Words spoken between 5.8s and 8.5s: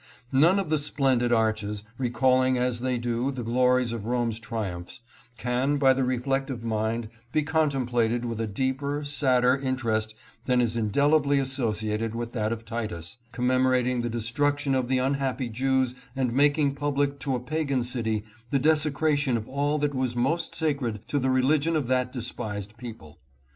the reflective mind, be contemplated with a